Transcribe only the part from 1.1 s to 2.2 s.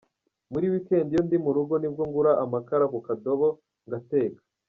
iyo ndi mu rugo nibwo